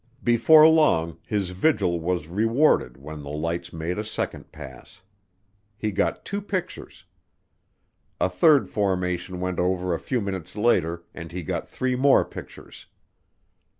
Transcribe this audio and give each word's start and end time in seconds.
Before 0.23 0.67
long 0.67 1.19
his 1.27 1.51
vigil 1.51 1.99
was 1.99 2.27
rewarded 2.27 2.97
when 2.97 3.21
the 3.21 3.29
lights 3.29 3.71
made 3.71 3.99
a 3.99 4.03
second 4.03 4.51
pass. 4.51 5.01
He 5.77 5.91
got 5.91 6.25
two 6.25 6.41
pictures. 6.41 7.05
A 8.19 8.27
third 8.27 8.67
formation 8.67 9.39
went 9.39 9.59
over 9.59 9.93
a 9.93 9.99
few 9.99 10.19
minutes 10.19 10.55
later 10.55 11.03
and 11.13 11.31
he 11.31 11.43
got 11.43 11.69
three 11.69 11.95
more 11.95 12.25
pictures. 12.25 12.87